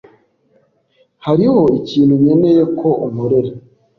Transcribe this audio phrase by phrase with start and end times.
[1.25, 3.51] Hariho ikintu nkeneye ko unkorera.